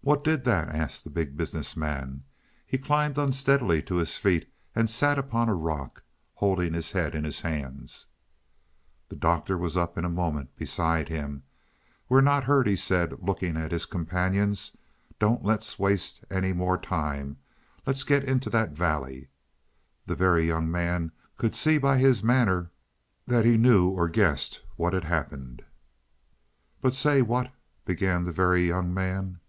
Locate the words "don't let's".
15.18-15.80